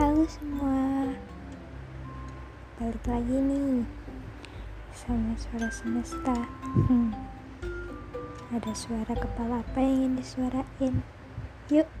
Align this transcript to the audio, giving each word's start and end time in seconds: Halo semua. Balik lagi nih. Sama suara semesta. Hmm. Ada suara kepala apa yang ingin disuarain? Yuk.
Halo 0.00 0.24
semua. 0.24 1.12
Balik 2.80 3.04
lagi 3.04 3.36
nih. 3.36 3.84
Sama 4.96 5.36
suara 5.36 5.68
semesta. 5.68 6.36
Hmm. 6.88 7.12
Ada 8.48 8.72
suara 8.72 9.12
kepala 9.12 9.60
apa 9.60 9.76
yang 9.76 10.08
ingin 10.08 10.12
disuarain? 10.24 11.04
Yuk. 11.68 11.99